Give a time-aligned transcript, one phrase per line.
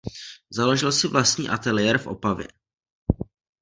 [0.49, 2.47] Založil si vlastní ateliér v Opavě.